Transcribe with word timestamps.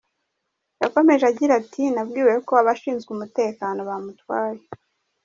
Yakomeje 0.81 1.23
agira 1.31 1.53
ati 1.61 1.83
“Nabwiwe 1.93 2.33
ko 2.47 2.53
abashinzwe 2.61 3.09
umutekano 3.13 3.79
bamutwaye. 3.89 4.61